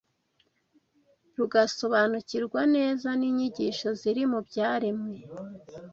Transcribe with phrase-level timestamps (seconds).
[1.37, 5.17] rugasobanukirwa neza n’inyigisho ziri mu byaremwe